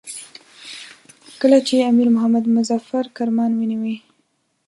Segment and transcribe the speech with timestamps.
[1.41, 3.95] کله چې امیر محمد مظفر کرمان ونیوی.